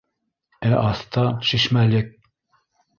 Ә 0.69 0.71
аҫта- 0.79 1.27
шишмәлек. 1.51 2.13